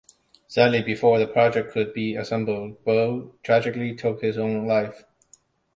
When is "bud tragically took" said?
2.83-4.19